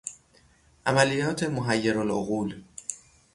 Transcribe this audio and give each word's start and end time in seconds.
عملیات 0.85 1.43
محیر 1.43 1.97
العقول 1.99 2.63